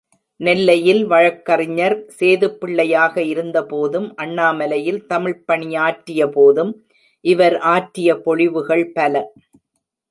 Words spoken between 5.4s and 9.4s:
பணியாற்றியபோதும் இவர் ஆற்றிய பொழிவுகள் பல.